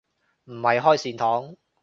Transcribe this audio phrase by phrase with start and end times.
[0.45, 1.55] 唔係開善堂